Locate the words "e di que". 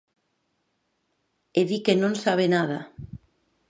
1.59-1.93